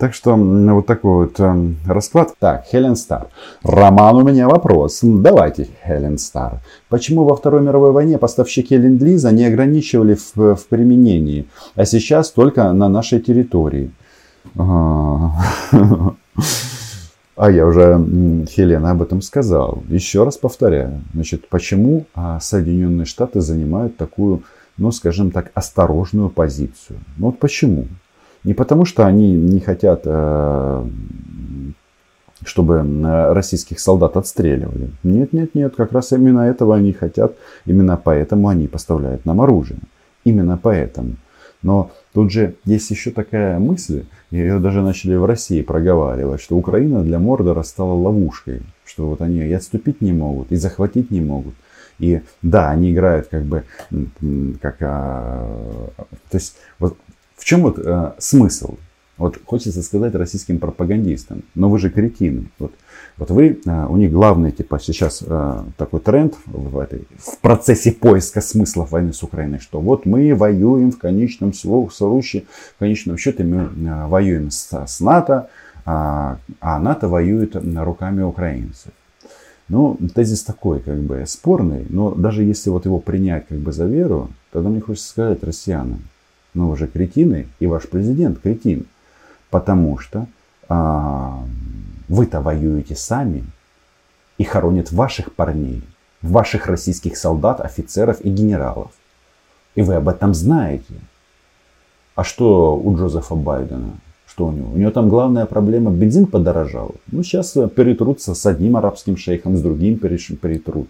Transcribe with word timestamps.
Так 0.00 0.14
что 0.14 0.34
вот 0.34 0.86
такой 0.86 1.26
вот 1.26 1.38
э, 1.40 1.72
расклад. 1.86 2.34
Так, 2.38 2.64
Хелен 2.64 2.96
Стар. 2.96 3.26
Роман, 3.62 4.16
у 4.16 4.22
меня 4.22 4.48
вопрос. 4.48 5.00
Давайте, 5.02 5.68
Хелен 5.86 6.16
Стар. 6.16 6.62
Почему 6.88 7.24
во 7.24 7.36
Второй 7.36 7.60
мировой 7.60 7.92
войне 7.92 8.16
поставщики 8.16 8.78
Ленд-Лиза 8.78 9.30
не 9.30 9.44
ограничивали 9.44 10.14
в, 10.14 10.56
в 10.56 10.66
применении, 10.68 11.46
а 11.74 11.84
сейчас 11.84 12.30
только 12.30 12.72
на 12.72 12.88
нашей 12.88 13.20
территории? 13.20 13.90
А 17.36 17.50
я 17.50 17.66
уже, 17.66 17.98
Хелена, 18.50 18.90
об 18.90 19.00
этом 19.00 19.22
сказал. 19.22 19.82
Еще 19.88 20.24
раз 20.24 20.36
повторяю. 20.36 21.00
Значит, 21.14 21.48
почему 21.48 22.04
а, 22.14 22.38
Соединенные 22.38 23.06
Штаты 23.06 23.40
занимают 23.40 23.96
такую, 23.96 24.42
ну, 24.76 24.92
скажем 24.92 25.30
так, 25.30 25.50
осторожную 25.54 26.28
позицию? 26.28 26.98
Ну, 27.16 27.28
вот 27.28 27.38
почему? 27.38 27.86
Не 28.44 28.54
потому, 28.54 28.84
что 28.84 29.06
они 29.06 29.32
не 29.34 29.60
хотят, 29.60 30.02
э, 30.04 30.84
чтобы 32.44 32.76
э, 32.76 33.32
российских 33.32 33.80
солдат 33.80 34.16
отстреливали. 34.16 34.90
Нет, 35.02 35.32
нет, 35.32 35.54
нет, 35.54 35.74
как 35.76 35.92
раз 35.92 36.12
именно 36.12 36.40
этого 36.40 36.76
они 36.76 36.92
хотят. 36.92 37.34
Именно 37.66 38.00
поэтому 38.02 38.48
они 38.48 38.66
поставляют 38.66 39.26
нам 39.26 39.40
оружие. 39.40 39.80
Именно 40.24 40.58
поэтому. 40.62 41.16
Но 41.62 41.90
тут 42.14 42.32
же 42.32 42.54
есть 42.64 42.90
еще 42.90 43.10
такая 43.10 43.58
мысль, 43.58 44.04
ее 44.30 44.58
даже 44.58 44.80
начали 44.80 45.14
в 45.16 45.26
России 45.26 45.60
проговаривать, 45.60 46.40
что 46.40 46.56
Украина 46.56 47.02
для 47.02 47.18
Мордора 47.18 47.62
стала 47.62 47.92
ловушкой, 47.92 48.62
что 48.86 49.08
вот 49.08 49.20
они 49.20 49.40
и 49.40 49.52
отступить 49.52 50.00
не 50.00 50.12
могут, 50.12 50.52
и 50.52 50.56
захватить 50.56 51.10
не 51.10 51.20
могут. 51.20 51.54
И 51.98 52.22
да, 52.40 52.70
они 52.70 52.92
играют 52.92 53.26
как 53.26 53.42
бы, 53.42 53.64
как, 54.62 54.76
а, 54.80 55.90
то 56.30 56.36
есть 56.36 56.56
вот 56.78 56.96
в 57.40 57.44
чем 57.44 57.62
вот 57.62 57.78
э, 57.78 58.12
смысл? 58.18 58.76
Вот 59.16 59.38
хочется 59.44 59.82
сказать 59.82 60.14
российским 60.14 60.58
пропагандистам, 60.58 61.42
но 61.54 61.70
вы 61.70 61.78
же 61.78 61.88
кретины. 61.90 62.50
Вот, 62.58 62.72
вот 63.16 63.30
вы, 63.30 63.60
э, 63.64 63.86
у 63.86 63.96
них 63.96 64.12
главный, 64.12 64.52
типа, 64.52 64.78
сейчас 64.78 65.22
э, 65.26 65.62
такой 65.78 66.00
тренд 66.00 66.34
в, 66.44 66.78
этой, 66.78 67.06
в 67.18 67.38
процессе 67.38 67.92
поиска 67.92 68.42
смысла 68.42 68.86
войны 68.90 69.14
с 69.14 69.22
Украиной, 69.22 69.58
что 69.58 69.80
вот 69.80 70.04
мы 70.04 70.34
воюем 70.34 70.92
в 70.92 70.98
конечном 70.98 71.54
случае, 71.54 72.44
в 72.76 72.78
конечном 72.78 73.16
счете 73.16 73.42
мы 73.42 73.70
э, 73.70 74.06
воюем 74.06 74.50
с, 74.50 74.70
с 74.86 75.00
НАТО, 75.00 75.48
а, 75.86 76.36
а 76.60 76.78
НАТО 76.78 77.08
воюет 77.08 77.56
руками 77.56 78.20
украинцев. 78.20 78.92
Ну, 79.70 79.96
тезис 80.14 80.42
такой, 80.42 80.80
как 80.80 80.98
бы, 80.98 81.24
спорный, 81.26 81.86
но 81.88 82.10
даже 82.10 82.42
если 82.42 82.68
вот 82.68 82.84
его 82.84 82.98
принять 82.98 83.46
как 83.48 83.58
бы 83.58 83.72
за 83.72 83.86
веру, 83.86 84.28
тогда 84.52 84.68
мне 84.68 84.80
хочется 84.80 85.08
сказать 85.08 85.42
россиянам, 85.42 86.02
но 86.54 86.68
вы 86.68 86.76
же 86.76 86.86
кретины, 86.86 87.48
и 87.58 87.66
ваш 87.66 87.88
президент 87.88 88.40
кретин. 88.40 88.86
Потому 89.50 89.98
что 89.98 90.26
а, 90.68 91.42
вы-то 92.08 92.40
воюете 92.40 92.94
сами 92.94 93.44
и 94.38 94.44
хоронят 94.44 94.92
ваших 94.92 95.34
парней, 95.34 95.82
ваших 96.22 96.66
российских 96.66 97.16
солдат, 97.16 97.60
офицеров 97.60 98.20
и 98.20 98.30
генералов. 98.30 98.90
И 99.74 99.82
вы 99.82 99.94
об 99.94 100.08
этом 100.08 100.34
знаете. 100.34 100.94
А 102.14 102.24
что 102.24 102.76
у 102.76 102.96
Джозефа 102.96 103.34
Байдена? 103.34 103.92
Что 104.26 104.46
у 104.46 104.52
него? 104.52 104.72
У 104.72 104.76
него 104.76 104.90
там 104.90 105.08
главная 105.08 105.46
проблема, 105.46 105.90
бензин 105.90 106.26
подорожал. 106.26 106.94
Ну, 107.10 107.22
сейчас 107.22 107.52
перетрутся 107.74 108.34
с 108.34 108.46
одним 108.46 108.76
арабским 108.76 109.16
шейхом, 109.16 109.56
с 109.56 109.62
другим 109.62 109.98
перетрут 109.98 110.88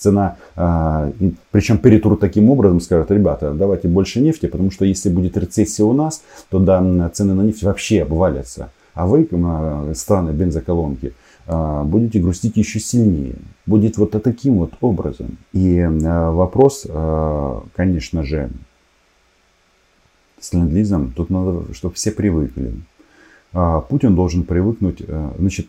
цена, 0.00 0.36
а, 0.56 1.12
причем 1.50 1.78
перетрут 1.78 2.20
таким 2.20 2.50
образом, 2.50 2.80
скажут, 2.80 3.10
ребята, 3.10 3.52
давайте 3.52 3.88
больше 3.88 4.20
нефти, 4.20 4.46
потому 4.46 4.70
что 4.70 4.84
если 4.84 5.10
будет 5.10 5.36
рецессия 5.36 5.84
у 5.84 5.92
нас, 5.92 6.22
то 6.48 6.58
да, 6.58 6.80
цены 7.10 7.34
на 7.34 7.42
нефть 7.42 7.62
вообще 7.62 8.02
обвалятся. 8.02 8.70
А 8.94 9.06
вы, 9.06 9.28
а, 9.30 9.92
страны 9.94 10.30
бензоколонки, 10.30 11.12
а, 11.46 11.84
будете 11.84 12.18
грустить 12.18 12.56
еще 12.56 12.80
сильнее. 12.80 13.36
Будет 13.66 13.98
вот 13.98 14.10
таким 14.22 14.58
вот 14.58 14.72
образом. 14.80 15.38
И 15.52 15.86
вопрос, 15.86 16.86
конечно 17.76 18.24
же, 18.24 18.50
с 20.40 20.52
ленд 20.52 21.14
тут 21.14 21.30
надо, 21.30 21.72
чтобы 21.74 21.94
все 21.94 22.10
привыкли. 22.10 22.72
Путин 23.52 24.16
должен 24.16 24.42
привыкнуть, 24.44 25.02
значит, 25.38 25.66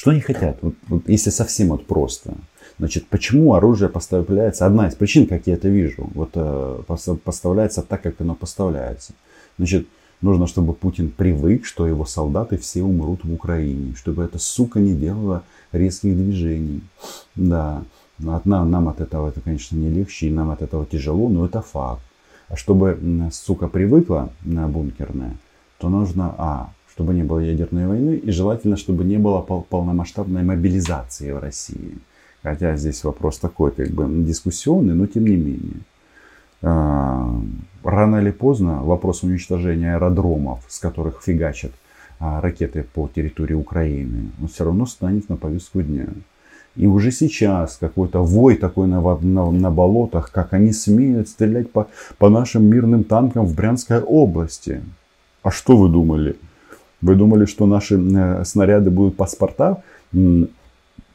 что 0.00 0.12
они 0.12 0.20
хотят? 0.20 0.56
Вот, 0.62 0.74
вот, 0.88 1.08
если 1.08 1.30
совсем 1.30 1.68
вот 1.68 1.86
просто. 1.86 2.32
Значит, 2.80 3.08
почему 3.08 3.52
оружие 3.52 3.90
поставляется? 3.90 4.64
Одна 4.64 4.88
из 4.88 4.94
причин, 4.94 5.26
как 5.26 5.46
я 5.46 5.52
это 5.52 5.68
вижу, 5.68 6.08
вот 6.14 6.30
э, 6.32 6.82
поставляется 7.22 7.82
так, 7.82 8.00
как 8.00 8.18
оно 8.22 8.34
поставляется. 8.34 9.12
Значит, 9.58 9.86
нужно, 10.22 10.46
чтобы 10.46 10.72
Путин 10.72 11.10
привык, 11.10 11.66
что 11.66 11.86
его 11.86 12.06
солдаты 12.06 12.56
все 12.56 12.82
умрут 12.82 13.22
в 13.22 13.34
Украине, 13.34 13.94
чтобы 13.96 14.22
эта 14.24 14.38
сука 14.38 14.80
не 14.80 14.94
делала 14.94 15.42
резких 15.72 16.16
движений. 16.16 16.80
Да, 17.36 17.82
от, 18.26 18.46
нам, 18.46 18.70
нам 18.70 18.88
от 18.88 19.02
этого 19.02 19.28
это, 19.28 19.42
конечно, 19.42 19.76
не 19.76 19.90
легче, 19.90 20.28
и 20.28 20.32
нам 20.32 20.50
от 20.50 20.62
этого 20.62 20.86
тяжело, 20.86 21.28
но 21.28 21.44
это 21.44 21.60
факт. 21.60 22.00
А 22.48 22.56
чтобы 22.56 22.98
сука 23.30 23.68
привыкла 23.68 24.32
на 24.42 24.68
бункерное, 24.68 25.36
то 25.76 25.90
нужно, 25.90 26.34
а, 26.38 26.72
чтобы 26.94 27.12
не 27.12 27.24
было 27.24 27.40
ядерной 27.40 27.86
войны, 27.86 28.16
и 28.16 28.30
желательно, 28.30 28.78
чтобы 28.78 29.04
не 29.04 29.18
было 29.18 29.42
пол 29.42 29.66
полномасштабной 29.68 30.44
мобилизации 30.44 31.30
в 31.32 31.40
России. 31.40 31.98
Хотя 32.42 32.76
здесь 32.76 33.04
вопрос 33.04 33.38
такой, 33.38 33.70
как 33.70 33.90
бы 33.90 34.06
дискуссионный, 34.24 34.94
но 34.94 35.06
тем 35.06 35.26
не 35.26 35.36
менее. 35.36 35.82
А, 36.62 37.30
рано 37.84 38.16
или 38.16 38.30
поздно 38.30 38.82
вопрос 38.82 39.22
уничтожения 39.22 39.94
аэродромов, 39.94 40.60
с 40.68 40.78
которых 40.78 41.22
фигачат 41.22 41.72
а, 42.18 42.40
ракеты 42.40 42.82
по 42.82 43.08
территории 43.14 43.54
Украины, 43.54 44.30
он 44.40 44.48
все 44.48 44.64
равно 44.64 44.86
станет 44.86 45.28
на 45.28 45.36
повестку 45.36 45.82
дня. 45.82 46.06
И 46.76 46.86
уже 46.86 47.10
сейчас 47.10 47.76
какой-то 47.78 48.22
вой 48.22 48.56
такой 48.56 48.86
на, 48.86 49.00
на, 49.00 49.50
на 49.50 49.70
болотах, 49.70 50.30
как 50.30 50.52
они 50.52 50.72
смеют 50.72 51.28
стрелять 51.28 51.70
по, 51.70 51.88
по 52.18 52.28
нашим 52.28 52.64
мирным 52.64 53.04
танкам 53.04 53.44
в 53.44 53.54
Брянской 53.54 54.00
области. 54.00 54.82
А 55.42 55.50
что 55.50 55.76
вы 55.76 55.88
думали? 55.88 56.36
Вы 57.02 57.16
думали, 57.16 57.46
что 57.46 57.66
наши 57.66 57.98
э, 57.98 58.44
снаряды 58.44 58.90
будут 58.90 59.16
паспорта 59.16 59.82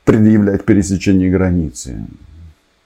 предъявлять 0.05 0.63
пересечение 0.63 1.29
границы. 1.29 2.05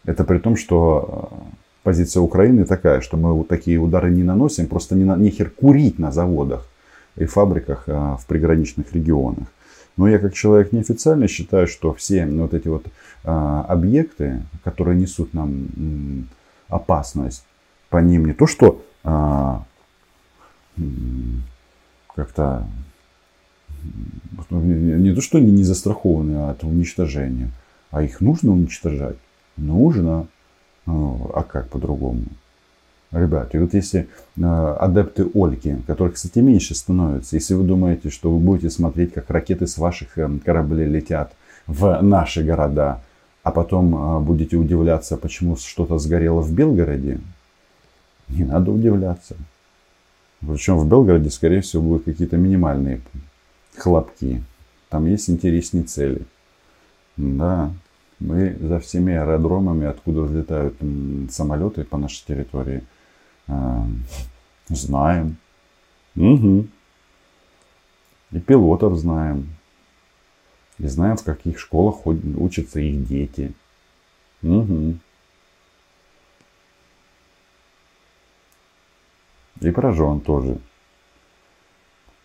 Это 0.05 0.23
при 0.23 0.39
том, 0.39 0.55
что 0.55 1.29
э, 1.31 1.35
позиция 1.83 2.21
Украины 2.21 2.65
такая, 2.65 3.01
что 3.01 3.17
мы 3.17 3.33
вот 3.33 3.47
такие 3.47 3.77
удары 3.77 4.09
не 4.09 4.23
наносим, 4.23 4.67
просто 4.67 4.95
не 4.95 5.03
на, 5.03 5.15
нехер 5.15 5.49
курить 5.49 5.99
на 5.99 6.11
заводах 6.11 6.65
и 7.17 7.25
фабриках 7.25 7.83
э, 7.87 7.91
в 7.91 8.25
приграничных 8.25 8.93
регионах. 8.93 9.47
Но 9.97 10.07
я 10.07 10.17
как 10.17 10.33
человек 10.33 10.71
неофициально 10.71 11.27
считаю, 11.27 11.67
что 11.67 11.93
все 11.93 12.25
вот 12.25 12.53
эти 12.53 12.69
вот 12.69 12.85
а, 13.25 13.65
объекты, 13.67 14.41
которые 14.63 14.97
несут 14.97 15.33
нам 15.33 15.67
м, 15.75 16.29
опасность, 16.69 17.43
по 17.89 17.97
ним 17.97 18.25
не 18.25 18.31
то 18.31 18.47
что 18.47 18.81
а, 19.03 19.65
как-то 22.15 22.65
не 24.49 25.13
то, 25.13 25.21
что 25.21 25.37
они 25.37 25.51
не 25.51 25.63
застрахованы 25.63 26.49
от 26.49 26.63
уничтожения, 26.63 27.51
а 27.91 28.03
их 28.03 28.21
нужно 28.21 28.51
уничтожать. 28.51 29.17
Нужно. 29.57 30.27
Ну, 30.85 31.29
а 31.35 31.43
как 31.43 31.69
по-другому? 31.69 32.23
Ребят, 33.11 33.55
и 33.55 33.57
вот 33.57 33.73
если 33.73 34.07
э, 34.37 34.75
адепты 34.79 35.27
Ольги, 35.33 35.77
которых, 35.87 36.13
кстати, 36.13 36.39
меньше 36.39 36.75
становится, 36.75 37.35
если 37.35 37.55
вы 37.55 37.63
думаете, 37.63 38.11
что 38.11 38.31
вы 38.31 38.39
будете 38.39 38.69
смотреть, 38.69 39.13
как 39.13 39.31
ракеты 39.31 39.65
с 39.65 39.79
ваших 39.79 40.17
э, 40.19 40.29
кораблей 40.45 40.87
летят 40.87 41.33
в 41.65 41.99
наши 42.03 42.43
города, 42.43 43.01
а 43.41 43.49
потом 43.49 43.95
э, 43.95 44.19
будете 44.19 44.57
удивляться, 44.57 45.17
почему 45.17 45.57
что-то 45.57 45.97
сгорело 45.97 46.41
в 46.41 46.53
Белгороде, 46.53 47.19
не 48.27 48.43
надо 48.43 48.71
удивляться. 48.71 49.35
Причем 50.41 50.77
в 50.77 50.87
Белгороде, 50.87 51.31
скорее 51.31 51.61
всего, 51.61 51.81
будут 51.81 52.05
какие-то 52.05 52.37
минимальные 52.37 53.01
хлопки. 53.79 54.43
Там 54.89 55.05
есть 55.05 55.29
интереснее 55.29 55.83
цели. 55.83 56.25
Да, 57.17 57.71
мы 58.19 58.55
за 58.59 58.79
всеми 58.79 59.13
аэродромами, 59.13 59.87
откуда 59.87 60.21
взлетают 60.21 60.75
самолеты 61.29 61.83
по 61.83 61.97
нашей 61.97 62.25
территории, 62.25 62.83
э, 63.47 63.81
знаем. 64.69 65.37
Угу. 66.15 66.67
И 68.31 68.39
пилотов 68.39 68.97
знаем. 68.97 69.49
И 70.77 70.87
знаем, 70.87 71.17
в 71.17 71.23
каких 71.23 71.59
школах 71.59 72.05
учатся 72.05 72.79
их 72.79 73.05
дети. 73.07 73.53
Угу. 74.43 74.97
И 79.61 79.71
про 79.71 79.91
жен 79.91 80.21
тоже. 80.21 80.59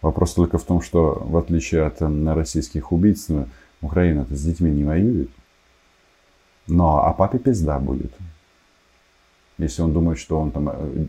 Вопрос 0.05 0.35
только 0.35 0.59
в 0.59 0.65
том, 0.65 0.83
что 0.83 1.23
в 1.25 1.35
отличие 1.39 1.87
от 1.87 2.03
российских 2.03 2.93
убийц, 2.93 3.29
Украина 3.81 4.27
с 4.29 4.45
детьми 4.45 4.71
не 4.71 4.85
воюет. 4.85 5.31
Но 6.67 7.03
а 7.07 7.15
папе 7.15 7.39
пизда 7.39 7.79
будет. 7.79 8.13
Если 9.57 9.81
он 9.81 9.95
думает, 9.95 10.19
что 10.19 10.39
он 10.39 10.51
там 10.51 10.69
э, 10.69 11.07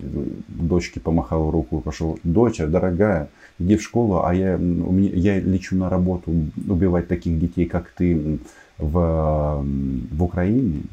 дочке 0.47 1.01
помахал 1.01 1.51
руку 1.51 1.80
и 1.80 1.81
пошел, 1.81 2.18
доча, 2.24 2.68
дорогая, 2.68 3.27
иди 3.59 3.75
в 3.75 3.81
школу, 3.81 4.24
а 4.24 4.33
я, 4.33 4.56
меня, 4.56 5.09
я 5.13 5.39
лечу 5.42 5.75
на 5.75 5.89
работу 5.89 6.31
убивать 6.65 7.09
таких 7.09 7.38
детей, 7.38 7.65
как 7.65 7.89
ты 7.89 8.39
в, 8.77 9.65
в 10.12 10.24
Украине. 10.24 10.83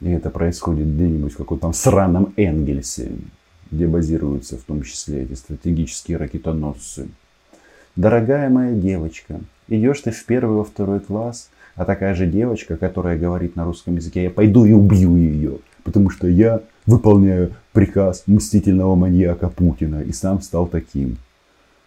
И 0.00 0.10
это 0.10 0.28
происходит 0.28 0.88
где-нибудь 0.88 1.34
в 1.34 1.36
каком-то 1.36 1.62
там 1.62 1.72
сраном 1.72 2.32
Энгельсе, 2.36 3.12
где 3.70 3.86
базируются 3.86 4.56
в 4.56 4.62
том 4.62 4.82
числе 4.82 5.22
эти 5.22 5.34
стратегические 5.34 6.18
ракетоносцы. 6.18 7.08
Дорогая 7.96 8.50
моя 8.50 8.72
девочка, 8.72 9.40
идешь 9.68 10.00
ты 10.00 10.10
в 10.10 10.24
первый, 10.24 10.56
во 10.56 10.64
второй 10.64 11.00
класс, 11.00 11.50
а 11.76 11.84
такая 11.84 12.14
же 12.14 12.26
девочка, 12.26 12.76
которая 12.76 13.18
говорит 13.18 13.56
на 13.56 13.64
русском 13.64 13.96
языке, 13.96 14.24
я 14.24 14.30
пойду 14.30 14.64
и 14.64 14.72
убью 14.72 15.16
ее, 15.16 15.58
потому 15.82 16.10
что 16.10 16.26
я 16.26 16.60
выполняю 16.86 17.54
приказ 17.72 18.24
мстительного 18.26 18.94
маньяка 18.94 19.48
Путина 19.48 20.02
и 20.02 20.12
сам 20.12 20.40
стал 20.40 20.66
таким. 20.66 21.18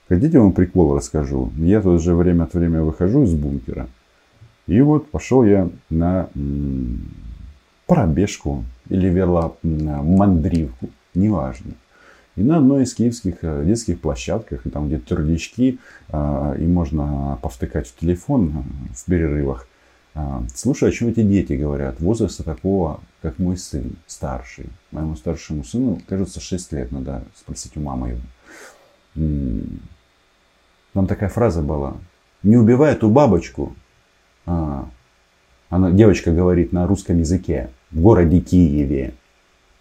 Хотите, 0.08 0.40
вам 0.40 0.54
прикол 0.54 0.96
расскажу? 0.96 1.52
Я 1.58 1.82
тут 1.82 2.02
же 2.02 2.16
время 2.16 2.44
от 2.44 2.54
времени 2.54 2.80
выхожу 2.80 3.24
из 3.24 3.34
бункера. 3.34 3.88
И 4.66 4.80
вот 4.82 5.10
пошел 5.10 5.44
я 5.44 5.70
на 5.90 6.30
пробежку 7.86 8.64
или 8.90 9.08
веломандривку, 9.08 10.90
неважно. 11.18 11.74
И 12.36 12.44
на 12.44 12.58
одной 12.58 12.84
из 12.84 12.94
киевских 12.94 13.38
э, 13.42 13.66
детских 13.66 14.00
площадках, 14.00 14.62
там 14.72 14.88
где 14.88 15.00
трудички, 15.00 15.80
а, 16.10 16.54
и 16.54 16.68
можно 16.68 17.40
повтыкать 17.42 17.88
в 17.88 17.98
телефон 17.98 18.50
э, 18.50 18.94
в 18.94 19.06
перерывах, 19.06 19.68
а, 20.14 20.44
слушай, 20.56 20.90
о 20.90 20.92
чем 20.92 21.10
эти 21.10 21.24
дети 21.24 21.54
говорят, 21.54 22.00
возраста 22.00 22.44
такого, 22.44 23.02
как 23.24 23.40
мой 23.40 23.58
сын, 23.58 23.96
старший. 24.06 24.68
Моему 24.92 25.16
старшему 25.16 25.64
сыну, 25.64 26.00
кажется, 26.08 26.40
6 26.40 26.74
лет, 26.74 26.92
надо 26.92 27.24
спросить 27.36 27.76
у 27.76 27.82
мамы 27.82 28.20
его. 29.16 29.64
Там 30.94 31.08
такая 31.08 31.30
фраза 31.30 31.62
была, 31.62 31.98
не 32.44 32.56
убивай 32.56 32.94
эту 32.94 33.10
бабочку. 33.10 33.76
А, 34.46 34.88
она, 35.70 35.92
девочка 35.92 36.32
говорит 36.32 36.72
на 36.72 36.88
русском 36.88 37.18
языке 37.20 37.72
в 37.92 38.00
городе 38.02 38.40
Киеве. 38.40 39.14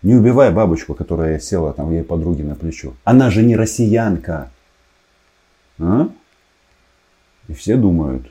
Не 0.06 0.14
убивай 0.14 0.52
бабочку, 0.52 0.94
которая 0.94 1.40
села 1.40 1.72
там 1.72 1.90
ей 1.90 2.04
подруги 2.04 2.42
на 2.42 2.54
плечо. 2.54 2.94
Она 3.02 3.28
же 3.28 3.42
не 3.42 3.56
россиянка. 3.56 4.52
А? 5.80 6.08
И 7.48 7.54
все 7.54 7.74
думают, 7.74 8.30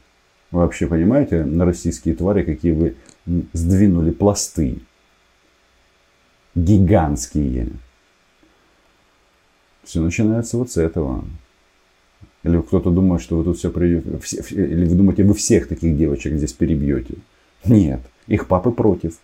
вы 0.52 0.62
вообще 0.62 0.88
понимаете, 0.88 1.44
на 1.44 1.66
российские 1.66 2.16
твари, 2.16 2.44
какие 2.44 2.72
вы 2.72 2.96
сдвинули 3.52 4.12
пласты. 4.12 4.80
Гигантские. 6.56 7.68
Все 9.84 10.00
начинается 10.00 10.58
вот 10.58 10.72
с 10.72 10.78
этого. 10.78 11.26
Или 12.44 12.62
кто-то 12.62 12.90
думает, 12.90 13.22
что 13.22 13.36
вы 13.36 13.44
тут 13.44 13.58
все, 13.58 13.70
при... 13.70 14.02
все... 14.22 14.38
Или 14.52 14.86
вы 14.86 14.96
думаете, 14.96 15.26
вы 15.26 15.34
всех 15.34 15.68
таких 15.68 15.98
девочек 15.98 16.36
здесь 16.36 16.54
перебьете. 16.54 17.16
Нет, 17.66 18.00
их 18.28 18.48
папы 18.48 18.72
против. 18.72 19.20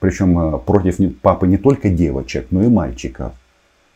Причем 0.00 0.38
э, 0.38 0.58
против 0.58 0.98
папы 1.20 1.46
не 1.46 1.56
только 1.56 1.88
девочек, 1.88 2.46
но 2.50 2.62
и 2.62 2.68
мальчиков. 2.68 3.32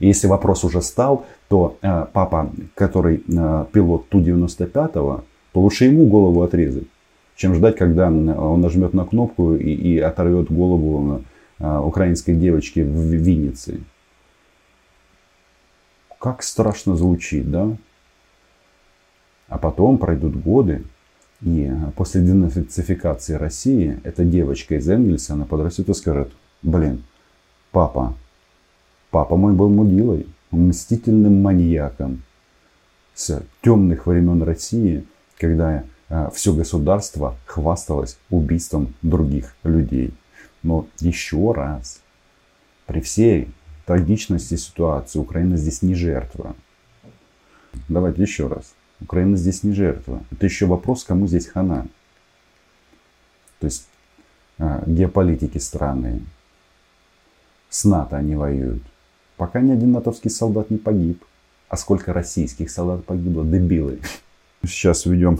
Если 0.00 0.26
вопрос 0.26 0.64
уже 0.64 0.82
стал, 0.82 1.26
то 1.48 1.76
э, 1.80 2.06
папа, 2.12 2.50
который 2.74 3.22
э, 3.26 3.64
пилот 3.72 4.08
Ту-95, 4.08 4.92
то 4.92 5.24
лучше 5.54 5.84
ему 5.84 6.06
голову 6.06 6.42
отрезать, 6.42 6.88
чем 7.36 7.54
ждать, 7.54 7.76
когда 7.76 8.08
он 8.08 8.60
нажмет 8.60 8.94
на 8.94 9.04
кнопку 9.04 9.54
и, 9.54 9.72
и 9.72 9.98
оторвет 9.98 10.50
голову 10.50 11.22
украинской 11.60 12.34
девочки 12.34 12.80
в 12.80 13.12
Виннице. 13.14 13.80
Как 16.18 16.42
страшно 16.42 16.96
звучит, 16.96 17.48
да? 17.50 17.76
А 19.48 19.58
потом 19.58 19.98
пройдут 19.98 20.34
годы, 20.34 20.82
и 21.42 21.72
после 21.96 22.22
денацификации 22.22 23.34
России 23.34 24.00
эта 24.04 24.24
девочка 24.24 24.76
из 24.76 24.88
Энгельса, 24.88 25.34
она 25.34 25.44
подрастет 25.44 25.88
и 25.88 25.94
скажет, 25.94 26.32
блин, 26.62 27.02
папа, 27.72 28.14
папа 29.10 29.36
мой 29.36 29.52
был 29.52 29.68
мудилой, 29.68 30.28
мстительным 30.52 31.42
маньяком 31.42 32.22
с 33.14 33.42
темных 33.60 34.06
времен 34.06 34.42
России, 34.42 35.04
когда 35.36 35.84
э, 36.08 36.30
все 36.32 36.54
государство 36.54 37.36
хвасталось 37.46 38.18
убийством 38.30 38.94
других 39.02 39.56
людей. 39.64 40.14
Но 40.62 40.86
еще 41.00 41.52
раз, 41.52 42.02
при 42.86 43.00
всей 43.00 43.48
трагичности 43.84 44.54
ситуации 44.54 45.18
Украина 45.18 45.56
здесь 45.56 45.82
не 45.82 45.96
жертва. 45.96 46.54
Давайте 47.88 48.22
еще 48.22 48.46
раз. 48.46 48.74
Украина 49.02 49.36
здесь 49.36 49.62
не 49.62 49.72
жертва. 49.72 50.22
Это 50.30 50.46
еще 50.46 50.66
вопрос, 50.66 51.04
кому 51.04 51.26
здесь 51.26 51.46
хана. 51.46 51.86
То 53.60 53.66
есть 53.66 53.86
э, 54.58 54.82
геополитики 54.86 55.58
страны. 55.58 56.22
С 57.70 57.84
НАТО 57.84 58.16
они 58.16 58.34
воюют. 58.34 58.82
Пока 59.36 59.60
ни 59.60 59.72
один 59.72 59.92
натовский 59.92 60.30
солдат 60.30 60.70
не 60.70 60.78
погиб. 60.78 61.24
А 61.68 61.76
сколько 61.76 62.12
российских 62.12 62.70
солдат 62.70 63.04
погибло? 63.04 63.44
Дебилы. 63.44 64.00
Сейчас 64.64 65.06
ведем 65.06 65.38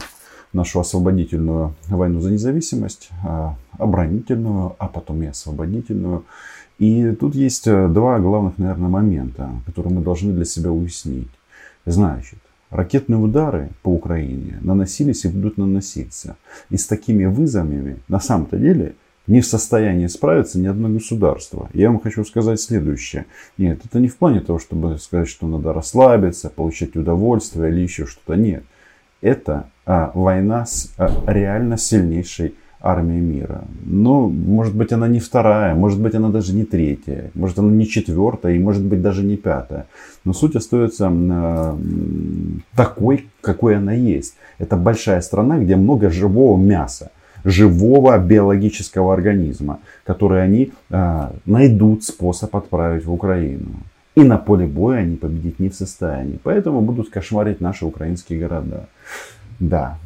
нашу 0.53 0.81
освободительную 0.81 1.75
войну 1.89 2.21
за 2.21 2.31
независимость, 2.31 3.11
а, 3.25 3.57
оборонительную, 3.79 4.75
а 4.79 4.89
потом 4.89 5.23
и 5.23 5.27
освободительную. 5.27 6.25
И 6.79 7.13
тут 7.13 7.35
есть 7.35 7.67
э, 7.67 7.89
два 7.89 8.19
главных, 8.19 8.59
наверное, 8.59 8.89
момента, 8.89 9.51
которые 9.67 9.95
мы 9.95 10.03
должны 10.03 10.33
для 10.33 10.45
себя 10.45 10.73
уяснить. 10.73 11.31
Значит, 11.87 12.39
Ракетные 12.73 13.19
удары 13.19 13.69
по 13.83 13.91
Украине 13.91 14.59
наносились 14.63 15.27
и 15.27 15.29
будут 15.29 15.59
наноситься. 15.59 16.37
И 16.71 16.79
с 16.79 16.87
такими 16.87 17.27
вызовами 17.27 17.99
на 18.09 18.19
самом-то 18.19 18.57
деле 18.57 18.95
не 19.27 19.43
в 19.43 19.47
состоянии 19.47 20.07
справиться 20.07 20.59
ни 20.59 20.67
одно 20.67 20.89
государство. 20.89 21.69
Я 21.75 21.91
вам 21.91 22.01
хочу 22.01 22.25
сказать 22.25 22.59
следующее. 22.61 23.27
Нет, 23.59 23.81
это 23.85 24.01
не 24.01 24.09
в 24.09 24.17
плане 24.17 24.41
того, 24.41 24.59
чтобы 24.59 24.99
сказать, 24.99 25.29
что 25.29 25.47
надо 25.47 25.75
расслабиться, 25.75 26.49
получать 26.49 26.97
удовольствие 26.97 27.71
или 27.71 27.81
еще 27.81 28.07
что-то. 28.07 28.35
Нет. 28.37 28.65
Это 29.21 29.69
а, 29.85 30.11
война 30.15 30.65
с 30.65 30.95
а, 30.97 31.23
реально 31.27 31.77
сильнейшей 31.77 32.55
армия 32.83 33.21
мира. 33.21 33.63
Но, 33.85 34.29
может 34.29 34.75
быть, 34.75 34.93
она 34.93 35.09
не 35.09 35.21
вторая, 35.21 35.75
может 35.75 36.01
быть, 36.01 36.15
она 36.15 36.29
даже 36.29 36.53
не 36.55 36.65
третья, 36.65 37.31
может, 37.35 37.59
она 37.59 37.71
не 37.71 37.87
четвертая 37.87 38.55
и, 38.55 38.59
может 38.59 38.83
быть, 38.83 39.01
даже 39.01 39.23
не 39.23 39.37
пятая. 39.37 39.87
Но 40.25 40.33
суть 40.33 40.57
остается 40.57 41.11
э, 41.13 41.77
такой, 42.77 43.27
какой 43.41 43.77
она 43.77 43.93
есть. 43.93 44.35
Это 44.59 44.77
большая 44.77 45.21
страна, 45.21 45.59
где 45.59 45.77
много 45.77 46.11
живого 46.11 46.61
мяса 46.61 47.11
живого 47.45 48.17
биологического 48.19 49.13
организма, 49.13 49.81
который 50.05 50.45
они 50.45 50.73
э, 50.91 51.29
найдут 51.45 52.05
способ 52.05 52.55
отправить 52.55 53.05
в 53.05 53.13
Украину. 53.13 53.83
И 54.15 54.23
на 54.23 54.39
поле 54.39 54.67
боя 54.67 54.99
они 54.99 55.17
победить 55.17 55.59
не 55.59 55.69
в 55.69 55.75
состоянии. 55.75 56.39
Поэтому 56.43 56.83
будут 56.83 57.11
кошмарить 57.11 57.61
наши 57.61 57.85
украинские 57.85 58.41
города. 58.41 58.87
Да, 59.59 59.99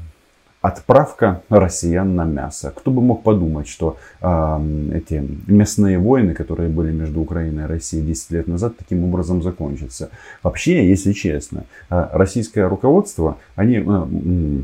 отправка 0.67 1.43
россиян 1.49 2.17
на 2.17 2.25
мясо. 2.25 2.73
Кто 2.75 2.91
бы 2.91 3.01
мог 3.01 3.23
подумать, 3.23 3.69
что 3.69 3.97
э, 4.21 4.95
эти 4.95 5.25
мясные 5.47 5.99
войны, 5.99 6.35
которые 6.35 6.69
были 6.69 6.93
между 6.93 7.21
Украиной 7.21 7.65
и 7.65 7.67
Россией 7.67 8.03
10 8.03 8.31
лет 8.33 8.49
назад, 8.49 8.77
таким 8.77 9.05
образом 9.05 9.43
закончатся. 9.43 10.11
Вообще, 10.43 10.89
если 10.89 11.13
честно, 11.13 11.65
э, 11.89 12.09
российское 12.13 12.67
руководство, 12.69 13.37
они, 13.55 13.77
э, 13.77 13.85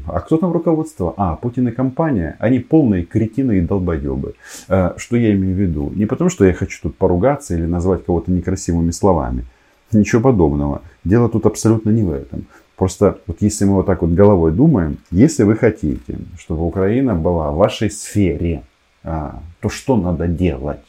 а 0.07 0.21
кто 0.21 0.39
там 0.39 0.53
руководство? 0.53 1.15
А, 1.17 1.37
Путин 1.37 1.69
и 1.69 1.71
компания, 1.71 2.37
они 2.41 2.59
полные 2.59 3.05
кретины 3.05 3.59
и 3.59 3.61
долбоебы. 3.61 4.35
Э, 4.69 4.95
что 4.97 5.17
я 5.17 5.33
имею 5.33 5.55
в 5.55 5.59
виду? 5.59 5.93
Не 5.95 6.07
потому, 6.07 6.31
что 6.31 6.45
я 6.45 6.53
хочу 6.53 6.81
тут 6.83 6.97
поругаться 6.97 7.55
или 7.55 7.67
назвать 7.67 8.05
кого-то 8.05 8.33
некрасивыми 8.33 8.91
словами. 8.91 9.45
Ничего 9.93 10.23
подобного. 10.23 10.83
Дело 11.05 11.29
тут 11.29 11.47
абсолютно 11.47 11.91
не 11.91 12.03
в 12.03 12.11
этом. 12.13 12.47
Просто 12.77 13.19
вот 13.27 13.39
если 13.41 13.65
мы 13.65 13.75
вот 13.75 13.87
так 13.87 14.03
вот 14.03 14.13
головой 14.13 14.53
думаем, 14.53 14.99
если 15.11 15.45
вы 15.45 15.57
хотите, 15.57 16.19
чтобы 16.39 16.67
Украина 16.67 17.15
была 17.15 17.51
в 17.51 17.57
вашей 17.57 17.91
сфере, 17.91 18.63
а, 19.05 19.41
то 19.61 19.69
что 19.69 19.97
надо 19.97 20.27
делать? 20.27 20.81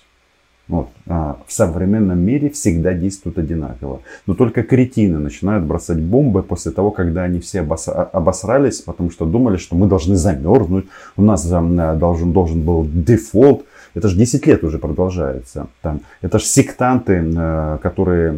Вот, 0.70 0.88
а, 1.08 1.38
в 1.46 1.52
современном 1.52 2.20
мире 2.20 2.50
всегда 2.50 2.94
действуют 2.94 3.38
одинаково. 3.38 4.00
Но 4.26 4.34
только 4.34 4.64
кретины 4.64 5.20
начинают 5.20 5.66
бросать 5.66 6.00
бомбы 6.00 6.42
после 6.42 6.72
того, 6.72 6.92
когда 6.92 7.24
они 7.24 7.42
все 7.42 7.60
обосрались, 7.62 8.80
потому 8.80 9.12
что 9.12 9.26
думали, 9.26 9.58
что 9.58 9.76
мы 9.76 9.88
должны 9.88 10.16
замерзнуть, 10.16 10.86
у 11.18 11.22
нас 11.22 11.46
должен, 11.46 12.32
должен 12.32 12.62
был 12.62 12.88
дефолт, 12.90 13.66
это 13.94 14.08
же 14.08 14.16
10 14.16 14.46
лет 14.48 14.64
уже 14.64 14.80
продолжается. 14.80 15.68
Там, 15.82 16.02
это 16.22 16.40
же 16.40 16.46
сектанты, 16.46 17.24
э, 17.36 17.78
которые, 17.82 18.36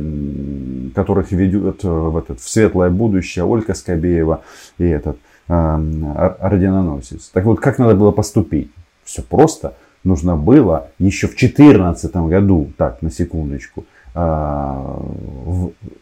которых 0.94 1.32
ведут 1.32 1.84
э, 1.84 1.88
в, 1.88 2.18
этот, 2.18 2.42
в 2.42 2.50
светлое 2.50 2.90
будущее 2.90 3.46
Ольга 3.46 3.74
Скобеева 3.74 4.44
и 4.78 4.86
этот 4.86 5.18
э, 5.48 5.54
орденоносец. 5.54 7.30
Так 7.34 7.46
вот, 7.46 7.60
как 7.60 7.80
надо 7.80 7.96
было 7.96 8.12
поступить? 8.12 8.72
Все 9.04 9.22
просто. 9.22 9.76
нужно 10.04 10.36
было 10.36 10.90
еще 11.00 11.28
в 11.28 11.36
2014 11.36 12.16
году, 12.16 12.72
так, 12.78 13.02
на 13.02 13.12
секундочку, 13.12 13.86
а, 14.14 15.02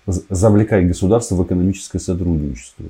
завлекать 0.05 0.87
государство 0.87 1.35
в 1.35 1.43
экономическое 1.43 1.99
сотрудничество. 1.99 2.85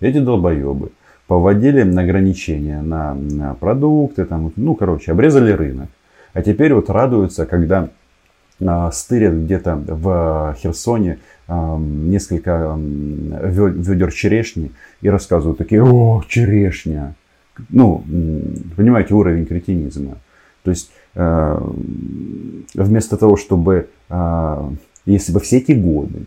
Эти 0.00 0.18
долбоебы 0.18 0.90
поводили 1.26 1.80
ограничения 1.80 2.82
на, 2.82 3.14
на 3.14 3.54
продукты, 3.54 4.24
там, 4.24 4.52
ну, 4.56 4.74
короче, 4.74 5.12
обрезали 5.12 5.52
рынок. 5.52 5.88
А 6.32 6.42
теперь 6.42 6.74
вот 6.74 6.90
радуются, 6.90 7.46
когда 7.46 7.88
э, 8.60 8.90
стырят 8.92 9.34
где-то 9.34 9.76
в 9.76 10.56
Херсоне 10.58 11.18
э, 11.48 11.76
несколько 11.78 12.76
э, 12.76 13.70
ведер 13.76 14.12
черешни 14.12 14.72
и 15.00 15.08
рассказывают 15.08 15.58
такие, 15.58 15.82
о, 15.82 16.22
черешня. 16.28 17.14
Ну, 17.70 18.02
понимаете, 18.76 19.14
уровень 19.14 19.46
кретинизма. 19.46 20.18
То 20.64 20.70
есть, 20.70 20.90
э, 21.14 21.60
вместо 22.74 23.16
того, 23.16 23.36
чтобы, 23.36 23.88
э, 24.08 24.70
если 25.06 25.32
бы 25.32 25.40
все 25.40 25.58
эти 25.58 25.72
годы 25.72 26.24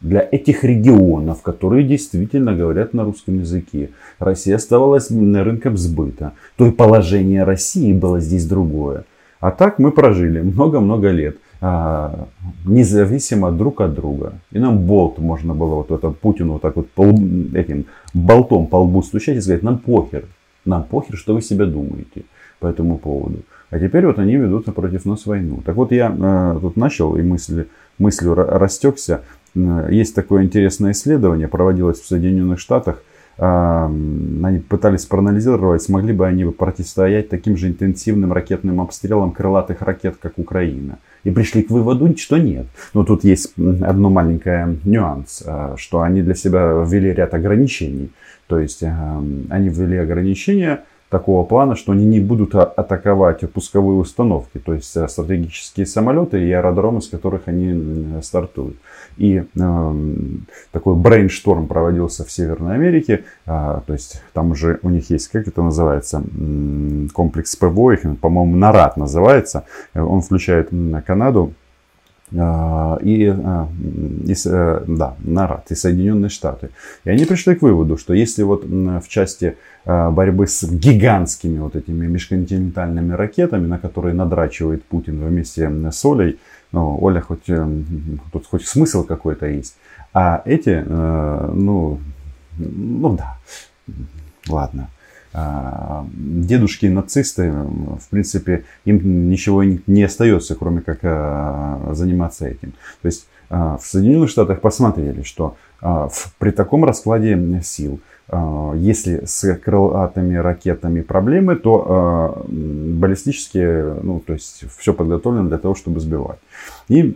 для 0.00 0.26
этих 0.30 0.64
регионов, 0.64 1.42
которые 1.42 1.84
действительно 1.84 2.54
говорят 2.54 2.94
на 2.94 3.04
русском 3.04 3.38
языке. 3.38 3.90
Россия 4.18 4.56
оставалась 4.56 5.10
рынком 5.10 5.76
сбыта. 5.76 6.32
То 6.56 6.66
и 6.66 6.70
положение 6.70 7.44
России 7.44 7.92
было 7.92 8.20
здесь 8.20 8.46
другое. 8.46 9.04
А 9.40 9.50
так 9.50 9.78
мы 9.78 9.90
прожили 9.92 10.40
много-много 10.40 11.10
лет, 11.10 11.36
а, 11.60 12.28
независимо 12.66 13.50
друг 13.52 13.80
от 13.80 13.94
друга. 13.94 14.34
И 14.52 14.58
нам 14.58 14.78
болт 14.78 15.18
можно 15.18 15.54
было 15.54 15.76
вот 15.76 15.90
это 15.90 16.10
Путину 16.10 16.54
вот 16.54 16.62
так 16.62 16.76
вот 16.76 16.90
по, 16.90 17.04
этим 17.04 17.86
болтом 18.12 18.66
по 18.66 18.76
лбу 18.76 19.02
стучать 19.02 19.36
и 19.36 19.40
сказать, 19.40 19.62
нам 19.62 19.78
похер, 19.78 20.24
нам 20.64 20.84
похер, 20.84 21.16
что 21.16 21.34
вы 21.34 21.42
себя 21.42 21.66
думаете 21.66 22.24
по 22.58 22.66
этому 22.66 22.98
поводу. 22.98 23.38
А 23.70 23.78
теперь 23.78 24.06
вот 24.06 24.18
они 24.18 24.36
ведут 24.36 24.66
против 24.74 25.04
нас 25.04 25.26
войну. 25.26 25.62
Так 25.64 25.76
вот 25.76 25.90
я 25.92 26.14
э, 26.14 26.58
тут 26.60 26.76
начал 26.76 27.16
и 27.16 27.22
мысли, 27.22 27.68
мыслью 27.98 28.34
растекся 28.34 29.22
есть 29.54 30.14
такое 30.14 30.42
интересное 30.42 30.92
исследование, 30.92 31.48
проводилось 31.48 32.00
в 32.00 32.06
Соединенных 32.06 32.58
Штатах. 32.58 33.02
Они 33.36 34.60
пытались 34.60 35.06
проанализировать, 35.06 35.82
смогли 35.82 36.12
бы 36.12 36.26
они 36.26 36.44
противостоять 36.44 37.28
таким 37.28 37.56
же 37.56 37.68
интенсивным 37.68 38.32
ракетным 38.32 38.80
обстрелам 38.80 39.32
крылатых 39.32 39.82
ракет, 39.82 40.16
как 40.20 40.38
Украина. 40.38 40.98
И 41.24 41.30
пришли 41.30 41.62
к 41.62 41.70
выводу, 41.70 42.16
что 42.16 42.38
нет. 42.38 42.66
Но 42.92 43.04
тут 43.04 43.24
есть 43.24 43.54
одно 43.56 44.10
маленькое 44.10 44.76
нюанс, 44.84 45.42
а, 45.44 45.74
что 45.76 46.02
они 46.02 46.22
для 46.22 46.34
себя 46.34 46.84
ввели 46.86 47.12
ряд 47.12 47.34
ограничений. 47.34 48.10
То 48.46 48.58
есть 48.58 48.82
они 48.82 49.68
ввели 49.68 49.96
ограничения, 49.96 50.84
такого 51.08 51.44
плана, 51.44 51.76
что 51.76 51.92
они 51.92 52.04
не 52.04 52.20
будут 52.20 52.54
атаковать 52.54 53.48
пусковые 53.52 53.98
установки, 53.98 54.58
то 54.58 54.74
есть 54.74 54.96
э, 54.96 55.06
стратегические 55.06 55.86
самолеты 55.86 56.42
и 56.42 56.50
аэродромы, 56.50 57.00
с 57.00 57.08
которых 57.08 57.42
они 57.46 58.20
стартуют. 58.22 58.76
И 59.16 59.44
э, 59.54 59.94
такой 60.72 60.96
brainstorm 60.96 61.66
проводился 61.66 62.24
в 62.24 62.32
Северной 62.32 62.74
Америке, 62.74 63.24
э, 63.46 63.80
то 63.86 63.92
есть 63.92 64.22
там 64.32 64.52
уже 64.52 64.80
у 64.82 64.90
них 64.90 65.10
есть, 65.10 65.28
как 65.28 65.46
это 65.46 65.62
называется, 65.62 66.22
комплекс 67.12 67.54
ПВО, 67.54 67.92
их, 67.92 68.00
по-моему, 68.20 68.56
NORAD 68.56 68.96
называется, 68.96 69.64
он 69.94 70.20
включает 70.20 70.70
Канаду, 71.06 71.52
а, 71.52 71.63
и, 72.34 72.38
а, 72.38 73.68
и, 74.26 74.34
э, 74.44 74.84
да, 74.88 75.14
НАРАД 75.24 75.70
и 75.70 75.74
Соединенные 75.74 76.30
Штаты. 76.30 76.70
И 77.04 77.10
они 77.10 77.24
пришли 77.24 77.54
к 77.54 77.62
выводу, 77.62 77.96
что 77.96 78.14
если 78.14 78.42
вот 78.42 78.64
в 78.64 79.08
части 79.08 79.56
а, 79.86 80.10
борьбы 80.10 80.46
с 80.46 80.64
гигантскими 80.64 81.58
вот 81.58 81.76
этими 81.76 82.06
межконтинентальными 82.06 83.12
ракетами, 83.12 83.66
на 83.66 83.78
которые 83.78 84.14
надрачивает 84.14 84.82
Путин 84.84 85.22
вместе 85.22 85.70
с 85.90 86.04
Олей, 86.04 86.38
ну, 86.72 86.98
Оля 87.00 87.20
хоть, 87.20 87.48
э, 87.48 87.68
тут 88.32 88.46
хоть 88.46 88.66
смысл 88.66 89.04
какой-то 89.04 89.46
есть, 89.46 89.76
а 90.14 90.42
эти, 90.46 90.82
э, 90.86 91.50
ну, 91.54 92.00
ну 92.58 93.16
да, 93.16 93.36
ладно. 94.48 94.88
А, 95.36 96.06
дедушки 96.14 96.86
нацисты, 96.86 97.50
в 97.50 98.08
принципе, 98.08 98.64
им 98.84 99.28
ничего 99.28 99.64
не 99.64 100.04
остается, 100.04 100.54
кроме 100.54 100.80
как 100.80 101.00
а, 101.02 101.90
заниматься 101.92 102.46
этим. 102.46 102.72
То 103.02 103.06
есть 103.06 103.26
а, 103.50 103.76
в 103.76 103.84
Соединенных 103.84 104.30
Штатах 104.30 104.60
посмотрели, 104.60 105.22
что 105.22 105.56
при 106.38 106.50
таком 106.50 106.84
раскладе 106.84 107.60
сил, 107.62 108.00
если 108.74 109.22
с 109.26 109.54
крылатыми 109.56 110.36
ракетами 110.36 111.02
проблемы, 111.02 111.56
то 111.56 112.46
баллистические, 112.48 113.98
ну, 114.02 114.18
то 114.20 114.32
есть 114.32 114.64
все 114.78 114.94
подготовлено 114.94 115.46
для 115.46 115.58
того, 115.58 115.74
чтобы 115.74 116.00
сбивать. 116.00 116.38
И, 116.88 117.14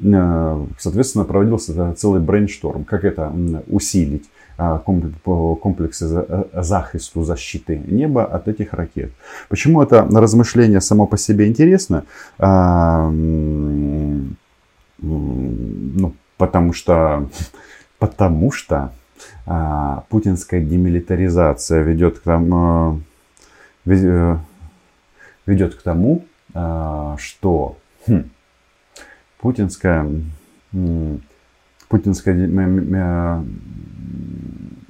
соответственно, 0.79 1.25
проводился 1.25 1.95
целый 1.95 2.21
брейншторм, 2.21 2.85
как 2.85 3.05
это 3.05 3.33
усилить 3.69 4.29
комплексы 4.59 6.07
захисту, 6.53 7.23
защиты 7.23 7.77
неба 7.77 8.25
от 8.25 8.49
этих 8.49 8.73
ракет. 8.73 9.13
Почему 9.49 9.83
это 9.83 10.05
размышление 10.05 10.81
само 10.81 11.07
по 11.07 11.17
себе 11.17 11.47
интересно? 11.47 12.05
Ну, 15.01 16.13
потому 16.37 16.73
что, 16.73 17.29
потому 17.99 18.51
что 18.51 18.93
а, 19.47 20.03
путинская 20.09 20.61
демилитаризация 20.61 21.83
ведет 21.83 22.19
к 22.19 22.23
тому, 22.23 23.01
ведет 23.85 25.75
к 25.77 25.83
тому 25.83 26.25
что 27.19 27.77
хм, 28.07 28.31
путинская, 29.39 30.07
путинская 31.89 32.35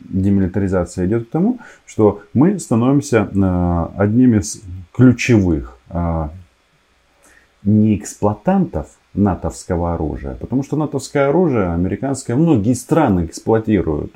демилитаризация 0.09 1.07
идет 1.07 1.29
к 1.29 1.31
тому, 1.31 1.59
что 1.87 2.23
мы 2.35 2.59
становимся 2.59 3.29
э, 3.33 3.87
одним 3.97 4.39
из 4.39 4.63
ключевых 4.95 5.79
э, 5.91 6.29
не 7.63 7.97
эксплуатантов 7.97 8.87
натовского 9.15 9.95
оружия, 9.95 10.35
потому 10.35 10.63
что 10.63 10.77
натовское 10.77 11.29
оружие 11.29 11.73
американское 11.73 12.37
многие 12.37 12.75
страны 12.75 13.27
эксплуатируют 13.27 14.13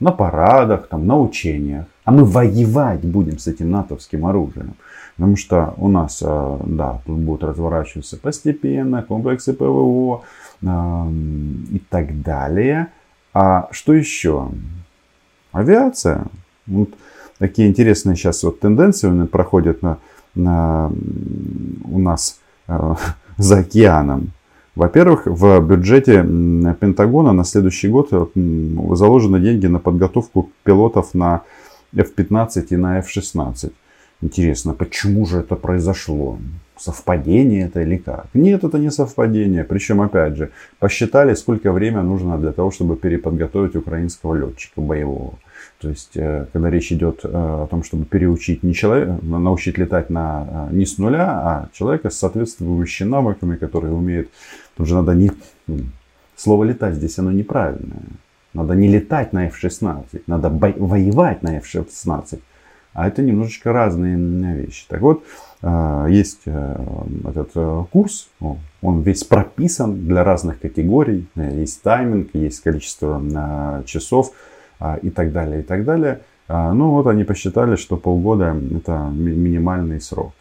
на 0.00 0.10
парадах, 0.10 0.88
там, 0.88 1.06
на 1.06 1.18
учениях. 1.18 1.86
А 2.04 2.10
мы 2.10 2.24
воевать 2.24 3.02
будем 3.02 3.38
с 3.38 3.46
этим 3.46 3.70
натовским 3.70 4.26
оружием. 4.26 4.74
Потому 5.16 5.36
что 5.36 5.74
у 5.76 5.88
нас, 5.88 6.20
э, 6.22 6.58
да, 6.66 7.00
тут 7.06 7.18
будут 7.18 7.44
разворачиваться 7.44 8.16
постепенно 8.16 9.02
комплексы 9.02 9.52
ПВО 9.52 10.22
и 10.62 11.82
так 11.90 12.22
далее. 12.22 12.88
А 13.34 13.68
что 13.72 13.92
еще? 13.94 14.50
авиация. 15.52 16.26
Вот 16.66 16.90
такие 17.38 17.68
интересные 17.68 18.16
сейчас 18.16 18.42
вот 18.42 18.60
тенденции 18.60 19.26
проходят 19.26 19.82
на, 19.82 19.98
на, 20.34 20.90
у 21.84 21.98
нас 21.98 22.40
э, 22.66 22.94
за 23.36 23.58
океаном. 23.58 24.32
Во-первых, 24.74 25.26
в 25.26 25.60
бюджете 25.60 26.22
Пентагона 26.22 27.32
на 27.32 27.44
следующий 27.44 27.88
год 27.88 28.08
э, 28.12 28.26
заложены 28.94 29.38
деньги 29.40 29.66
на 29.66 29.78
подготовку 29.78 30.50
пилотов 30.64 31.14
на 31.14 31.42
F-15 31.94 32.66
и 32.70 32.76
на 32.76 32.98
F-16. 32.98 33.72
Интересно, 34.22 34.72
почему 34.72 35.26
же 35.26 35.38
это 35.38 35.56
произошло? 35.56 36.38
Совпадение 36.82 37.66
это 37.66 37.80
или 37.82 37.96
как? 37.96 38.26
Нет, 38.34 38.64
это 38.64 38.76
не 38.76 38.90
совпадение. 38.90 39.62
Причем, 39.62 40.00
опять 40.00 40.36
же, 40.36 40.50
посчитали, 40.80 41.34
сколько 41.34 41.70
времени 41.70 42.02
нужно 42.02 42.36
для 42.38 42.50
того, 42.50 42.72
чтобы 42.72 42.96
переподготовить 42.96 43.76
украинского 43.76 44.34
летчика 44.34 44.80
боевого. 44.80 45.38
То 45.80 45.90
есть, 45.90 46.16
э, 46.16 46.46
когда 46.52 46.70
речь 46.70 46.90
идет 46.90 47.20
э, 47.22 47.28
о 47.28 47.68
том, 47.70 47.84
чтобы 47.84 48.04
переучить 48.04 48.64
не 48.64 48.74
человека, 48.74 49.16
научить 49.22 49.78
летать 49.78 50.10
на, 50.10 50.68
э, 50.72 50.74
не 50.74 50.84
с 50.84 50.98
нуля, 50.98 51.28
а 51.30 51.68
человека 51.72 52.10
с 52.10 52.18
соответствующими 52.18 53.08
навыками, 53.08 53.54
который 53.54 53.92
умеет, 53.92 54.28
тут 54.76 54.88
же 54.88 54.96
надо 54.96 55.14
не... 55.14 55.30
Слово 56.34 56.64
летать 56.64 56.96
здесь 56.96 57.16
оно 57.20 57.30
неправильное. 57.30 58.02
Надо 58.54 58.74
не 58.74 58.88
летать 58.88 59.32
на 59.32 59.46
F-16, 59.46 60.22
надо 60.26 60.48
воевать 60.48 61.44
на 61.44 61.58
F-16. 61.58 62.40
А 62.94 63.08
это 63.08 63.22
немножечко 63.22 63.72
разные 63.72 64.16
вещи. 64.54 64.84
Так 64.86 65.00
вот, 65.00 65.24
э, 65.62 66.06
есть 66.10 66.42
э, 66.44 66.84
этот 67.26 67.50
э, 67.54 67.84
курс, 67.90 68.28
он 68.40 69.00
весь 69.00 69.24
прописан 69.24 70.06
для 70.06 70.24
разных 70.24 70.60
категорий. 70.60 71.26
Есть 71.36 71.82
тайминг, 71.82 72.30
есть 72.34 72.60
количество 72.60 73.82
часов 73.86 74.32
и 75.02 75.10
так 75.10 75.32
далее, 75.32 75.60
и 75.60 75.62
так 75.62 75.84
далее. 75.84 76.20
Ну 76.48 76.90
вот 76.90 77.06
они 77.06 77.22
посчитали, 77.22 77.76
что 77.76 77.96
полгода 77.96 78.56
это 78.76 79.08
минимальный 79.12 80.00
срок. 80.00 80.32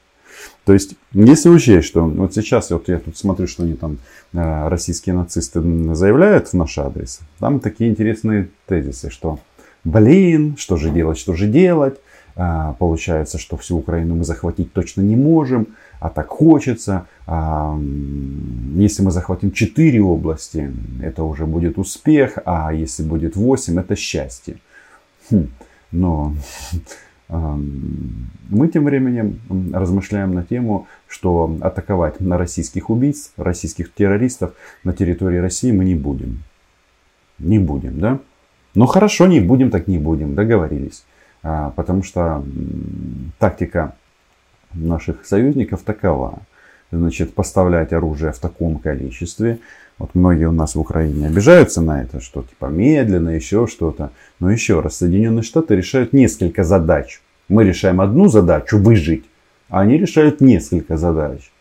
То 0.65 0.73
есть, 0.73 0.95
если 1.11 1.49
учесть, 1.49 1.87
что 1.87 2.03
вот 2.03 2.33
сейчас 2.33 2.71
вот 2.71 2.89
я 2.89 2.97
тут 2.97 3.15
смотрю, 3.15 3.45
что 3.45 3.61
они 3.61 3.75
там 3.75 3.99
российские 4.33 5.13
нацисты 5.13 5.61
заявляют 5.93 6.47
в 6.47 6.53
наш 6.53 6.79
адрес, 6.79 7.19
там 7.37 7.59
такие 7.59 7.91
интересные 7.91 8.49
тезисы, 8.65 9.11
что 9.11 9.39
блин, 9.83 10.55
что 10.57 10.77
же 10.77 10.89
делать, 10.89 11.19
что 11.19 11.35
же 11.35 11.45
делать, 11.45 11.99
получается, 12.35 13.37
что 13.37 13.57
всю 13.57 13.77
Украину 13.77 14.15
мы 14.15 14.23
захватить 14.23 14.73
точно 14.73 15.01
не 15.01 15.15
можем, 15.15 15.67
а 15.99 16.09
так 16.09 16.29
хочется. 16.29 17.05
А, 17.27 17.77
если 18.75 19.03
мы 19.03 19.11
захватим 19.11 19.51
4 19.51 20.01
области, 20.01 20.71
это 21.01 21.23
уже 21.23 21.45
будет 21.45 21.77
успех, 21.77 22.39
а 22.45 22.73
если 22.73 23.03
будет 23.03 23.35
8, 23.35 23.79
это 23.79 23.95
счастье. 23.95 24.55
Хм, 25.29 25.47
но 25.91 26.33
мы 27.29 28.67
тем 28.67 28.85
временем 28.85 29.39
размышляем 29.73 30.33
на 30.33 30.43
тему, 30.43 30.87
что 31.07 31.55
атаковать 31.61 32.19
на 32.19 32.37
российских 32.37 32.89
убийц, 32.89 33.31
российских 33.37 33.93
террористов 33.93 34.53
на 34.83 34.93
территории 34.93 35.37
России 35.37 35.71
мы 35.71 35.85
не 35.85 35.95
будем. 35.95 36.43
Не 37.39 37.59
будем, 37.59 37.99
да? 37.99 38.19
Ну 38.75 38.85
хорошо, 38.85 39.27
не 39.27 39.39
будем, 39.39 39.69
так 39.69 39.87
не 39.87 39.97
будем, 39.97 40.35
договорились. 40.35 41.05
А, 41.43 41.71
потому 41.71 42.03
что 42.03 42.43
тактика 43.39 43.95
наших 44.73 45.25
союзников 45.25 45.81
такова. 45.81 46.39
Значит, 46.91 47.33
поставлять 47.33 47.93
оружие 47.93 48.33
в 48.33 48.39
таком 48.39 48.77
количестве. 48.77 49.59
Вот 49.97 50.13
многие 50.13 50.45
у 50.45 50.51
нас 50.51 50.75
в 50.75 50.79
Украине 50.79 51.27
обижаются 51.27 51.81
на 51.81 52.01
это, 52.01 52.19
что 52.19 52.41
типа 52.41 52.65
медленно, 52.65 53.29
еще 53.29 53.65
что-то. 53.67 54.11
Но 54.39 54.51
еще 54.51 54.81
раз, 54.81 54.97
Соединенные 54.97 55.43
Штаты 55.43 55.75
решают 55.75 56.11
несколько 56.11 56.63
задач. 56.63 57.21
Мы 57.47 57.63
решаем 57.63 58.01
одну 58.01 58.27
задачу, 58.27 58.77
выжить, 58.77 59.25
а 59.69 59.81
они 59.81 59.97
решают 59.97 60.41
несколько 60.41 60.97
задач. 60.97 61.51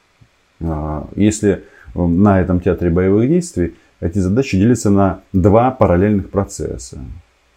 А, 0.60 1.08
если 1.14 1.64
на 1.94 2.40
этом 2.40 2.60
театре 2.60 2.90
боевых 2.90 3.28
действий 3.28 3.74
эти 4.00 4.18
задачи 4.18 4.56
делятся 4.56 4.90
на 4.90 5.20
два 5.32 5.70
параллельных 5.70 6.30
процесса. 6.30 6.98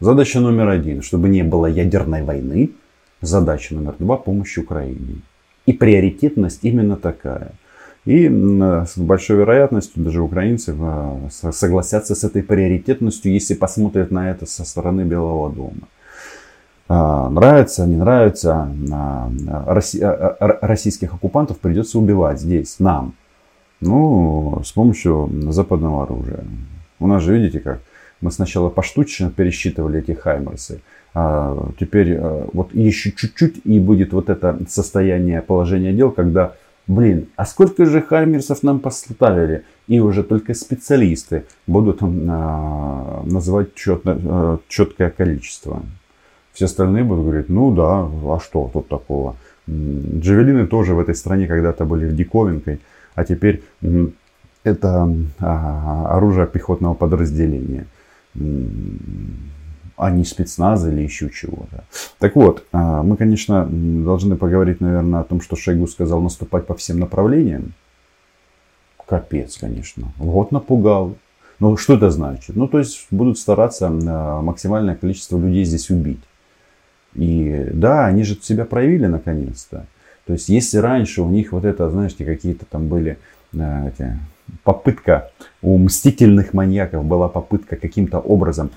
Задача 0.04 0.42
номер 0.42 0.68
один, 0.68 1.02
чтобы 1.02 1.30
не 1.30 1.44
было 1.44 1.66
ядерной 1.66 2.24
войны. 2.24 2.72
Задача 3.22 3.74
номер 3.74 3.96
два, 4.00 4.18
помощь 4.18 4.58
Украине. 4.58 5.22
И 5.66 5.72
приоритетность 5.72 6.60
именно 6.64 6.98
такая. 6.98 7.54
И 8.04 8.28
с 8.28 8.98
большой 8.98 9.38
вероятностью 9.38 10.04
даже 10.04 10.22
украинцы 10.22 10.76
э, 10.78 11.52
согласятся 11.54 12.16
с 12.16 12.26
этой 12.26 12.44
приоритетностью, 12.44 13.32
если 13.32 13.54
посмотрят 13.54 14.12
на 14.12 14.30
это 14.30 14.46
со 14.46 14.66
стороны 14.66 15.04
Белого 15.04 15.50
дома. 15.50 15.88
А, 16.90 17.30
нравится, 17.30 17.88
не 17.88 17.96
нравится, 17.96 18.70
а, 18.92 19.32
а, 19.48 20.58
российских 20.68 21.14
оккупантов 21.14 21.60
придется 21.60 21.98
убивать 21.98 22.42
здесь, 22.42 22.76
нам. 22.80 23.14
Ну, 23.80 24.62
с 24.66 24.74
помощью 24.74 25.30
западного 25.54 26.04
оружия. 26.04 26.44
У 27.00 27.08
нас 27.08 27.24
же, 27.24 27.38
видите 27.38 27.62
как, 27.62 27.80
мы 28.24 28.32
сначала 28.32 28.70
поштучно 28.70 29.30
пересчитывали 29.30 30.00
эти 30.00 30.14
хаймерсы. 30.14 30.82
А 31.14 31.70
теперь 31.80 32.14
э, 32.14 32.48
вот 32.54 32.74
еще 32.74 33.12
чуть-чуть 33.12 33.62
и 33.66 33.80
будет 33.80 34.14
вот 34.14 34.30
это 34.30 34.58
состояние 34.68 35.42
положения 35.42 35.94
дел, 35.94 36.10
когда, 36.10 36.56
блин, 36.88 37.28
а 37.36 37.46
сколько 37.46 37.86
же 37.86 38.02
хаймерсов 38.02 38.64
нам 38.64 38.80
поставили? 38.80 39.66
И 39.88 40.00
уже 40.00 40.24
только 40.24 40.54
специалисты 40.54 41.44
будут 41.68 42.00
а, 42.02 43.22
называть 43.26 43.76
четно, 43.76 44.60
четкое 44.70 45.10
количество. 45.10 45.84
Все 46.54 46.66
остальные 46.66 47.04
будут 47.04 47.26
говорить, 47.26 47.50
ну 47.50 47.76
да, 47.76 48.08
а 48.34 48.40
что 48.42 48.70
тут 48.72 48.88
такого? 48.88 49.36
Джавелины 49.70 50.68
тоже 50.68 50.94
в 50.94 51.00
этой 51.00 51.16
стране 51.16 51.48
когда-то 51.48 51.84
были 51.84 52.10
диковинкой, 52.10 52.80
а 53.16 53.26
теперь 53.26 53.62
это 54.64 55.14
а, 55.40 56.16
оружие 56.16 56.48
пехотного 56.48 56.94
подразделения 56.94 57.86
а 58.36 60.10
не 60.10 60.24
спецназа 60.24 60.92
или 60.92 61.02
еще 61.02 61.30
чего-то. 61.30 61.84
Так 62.20 62.36
вот, 62.36 62.66
а, 62.72 63.04
мы, 63.04 63.16
конечно, 63.16 63.66
должны 63.70 64.36
поговорить, 64.36 64.82
наверное, 64.82 65.22
о 65.22 65.24
том, 65.24 65.40
что 65.40 65.56
Шойгу 65.56 65.88
сказал 65.88 66.22
наступать 66.22 66.66
по 66.66 66.76
всем 66.76 67.00
направлениям. 67.00 67.74
Капец, 69.06 69.58
конечно. 69.58 70.12
Вот 70.18 70.52
напугал. 70.52 71.16
Ну, 71.60 71.78
что 71.78 71.94
это 71.94 72.10
значит? 72.10 72.56
Ну, 72.56 72.68
то 72.68 72.80
есть, 72.80 73.08
будут 73.12 73.38
стараться 73.38 73.88
а, 73.88 74.42
максимальное 74.42 74.96
количество 74.96 75.38
людей 75.38 75.64
здесь 75.64 75.90
убить. 75.90 76.22
И 77.14 77.70
да, 77.74 78.08
они 78.08 78.24
же 78.24 78.36
себя 78.42 78.66
проявили 78.66 79.06
наконец-то. 79.06 79.86
То 80.26 80.34
есть, 80.34 80.50
если 80.50 80.78
раньше 80.78 81.22
у 81.22 81.30
них 81.30 81.52
вот 81.52 81.66
это, 81.66 81.90
знаете, 81.90 82.26
какие-то 82.26 82.66
там 82.66 82.88
были 82.88 83.20
а, 83.58 83.88
эти, 83.88 84.18
попытка 84.64 85.32
у 85.62 85.78
мстительных 85.78 86.54
маньяков 86.54 87.06
была 87.06 87.28
попытка 87.28 87.76
каким-то 87.76 88.20
образом 88.20 88.72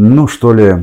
ну 0.00 0.28
что 0.28 0.52
ли, 0.52 0.76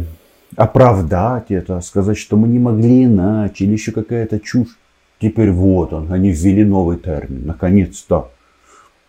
оправдать 0.58 1.50
это, 1.50 1.80
сказать, 1.80 2.18
что 2.18 2.36
мы 2.36 2.50
не 2.50 2.60
могли 2.60 3.06
иначе, 3.06 3.64
или 3.64 3.72
еще 3.72 3.94
какая-то 3.94 4.42
чушь. 4.42 4.78
Теперь 5.22 5.52
вот 5.52 5.94
он, 5.94 6.12
они 6.12 6.32
ввели 6.32 6.66
новый 6.66 6.98
термин, 6.98 7.46
наконец-то. 7.46 8.32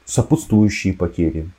Сопутствующие 0.04 0.94
потери. 0.94 1.50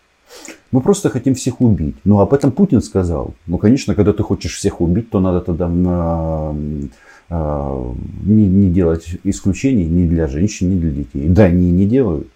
Мы 0.72 0.80
просто 0.80 1.10
хотим 1.10 1.36
всех 1.36 1.60
убить. 1.60 1.98
Ну, 2.06 2.22
об 2.22 2.34
этом 2.34 2.54
Путин 2.54 2.82
сказал. 2.82 3.34
Ну, 3.48 3.58
конечно, 3.58 3.96
когда 3.96 4.14
ты 4.14 4.24
хочешь 4.24 4.56
всех 4.56 4.80
убить, 4.80 5.10
то 5.10 5.20
надо 5.20 5.42
тогда 5.42 5.70
э, 5.70 6.88
э, 7.30 7.94
не, 8.24 8.48
не 8.48 8.70
делать 8.70 9.10
исключений 9.26 9.86
ни 9.86 10.08
для 10.08 10.28
женщин, 10.28 10.70
ни 10.70 10.80
для 10.80 10.92
детей. 10.92 11.28
Да, 11.28 11.44
они 11.44 11.70
не 11.70 11.86
делают. 11.86 12.30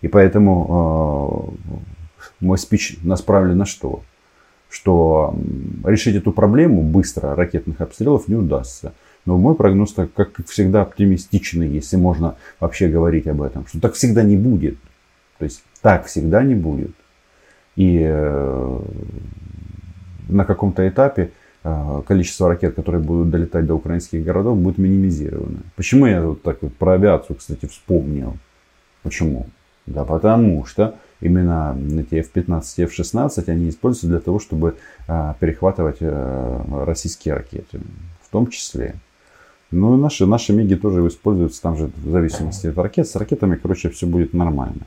И 0.00 0.08
поэтому 0.08 1.56
э, 1.60 2.24
мой 2.40 2.58
спич 2.58 2.98
направлен 3.02 3.58
на 3.58 3.66
что? 3.66 4.02
что 4.70 5.34
решить 5.84 6.16
эту 6.16 6.32
проблему 6.32 6.82
быстро 6.82 7.34
ракетных 7.34 7.80
обстрелов 7.80 8.28
не 8.28 8.34
удастся. 8.34 8.92
Но 9.24 9.36
мой 9.36 9.54
прогноз, 9.54 9.92
так, 9.92 10.12
как 10.12 10.30
всегда, 10.46 10.82
оптимистичный, 10.82 11.68
если 11.68 11.96
можно 11.96 12.36
вообще 12.60 12.88
говорить 12.88 13.26
об 13.26 13.42
этом, 13.42 13.66
что 13.66 13.80
так 13.80 13.94
всегда 13.94 14.22
не 14.22 14.36
будет. 14.36 14.78
То 15.38 15.44
есть 15.44 15.62
так 15.82 16.06
всегда 16.06 16.42
не 16.42 16.54
будет. 16.54 16.92
И 17.76 18.00
э, 18.02 18.80
на 20.28 20.44
каком-то 20.44 20.88
этапе 20.88 21.30
э, 21.62 22.02
количество 22.06 22.48
ракет, 22.48 22.74
которые 22.74 23.02
будут 23.02 23.30
долетать 23.30 23.66
до 23.66 23.74
украинских 23.74 24.24
городов, 24.24 24.58
будет 24.58 24.78
минимизировано. 24.78 25.58
Почему 25.76 26.06
я 26.06 26.22
вот 26.22 26.42
так 26.42 26.62
вот 26.62 26.74
про 26.74 26.92
авиацию, 26.92 27.36
кстати, 27.36 27.66
вспомнил? 27.66 28.36
Почему? 29.02 29.46
Да 29.88 30.04
потому 30.04 30.64
что 30.66 30.96
именно 31.20 31.76
эти 31.98 32.16
F-15 32.16 32.62
и 32.76 32.82
F-16, 32.82 33.44
они 33.48 33.68
используются 33.70 34.06
для 34.06 34.20
того, 34.20 34.38
чтобы 34.38 34.76
а, 35.06 35.34
перехватывать 35.40 35.98
а, 36.00 36.84
российские 36.84 37.34
ракеты. 37.34 37.80
В 38.20 38.30
том 38.30 38.48
числе. 38.48 38.96
Ну 39.70 39.96
и 39.96 40.00
наши, 40.00 40.26
наши 40.26 40.52
МИГи 40.52 40.76
тоже 40.76 41.06
используются 41.06 41.62
там 41.62 41.76
же 41.76 41.90
в 41.96 42.10
зависимости 42.10 42.66
от 42.66 42.76
ракет. 42.78 43.08
С 43.08 43.16
ракетами, 43.16 43.56
короче, 43.56 43.88
все 43.88 44.06
будет 44.06 44.34
нормально. 44.34 44.86